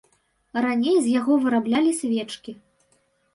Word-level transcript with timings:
Раней 0.65 0.95
з 1.07 1.11
яго 1.19 1.33
выраблялі 1.43 1.91
свечкі. 2.01 2.51